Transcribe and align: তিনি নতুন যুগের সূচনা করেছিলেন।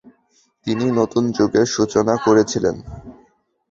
তিনি 0.67 0.85
নতুন 0.99 1.23
যুগের 1.37 1.67
সূচনা 1.75 2.13
করেছিলেন। 2.25 2.75